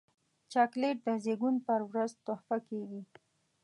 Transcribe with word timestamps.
چاکلېټ 0.51 0.97
د 1.05 1.07
زیږون 1.23 1.55
پر 1.67 1.79
ورځ 1.89 2.11
تحفه 2.25 2.57
کېږي. 2.67 3.01